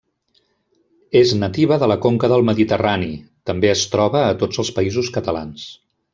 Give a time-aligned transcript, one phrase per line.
[1.19, 3.11] És nativa de la conca del Mediterrani,
[3.51, 5.69] també es troba a tots els Països Catalans.